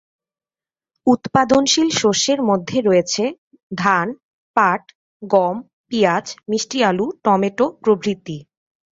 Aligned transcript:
উৎপাদনশীল 1.07 1.89
শস্যের 1.91 2.39
মধ্যে 2.41 2.77
রয়েছে 2.81 3.23
ধান, 3.75 4.07
পাট, 4.57 4.81
গম, 5.21 5.55
পিঁয়াজ, 5.89 6.25
মিষ্টি 6.49 6.79
আলু, 6.83 7.05
টমেটো 7.23 7.65
প্রভৃতি। 7.83 8.37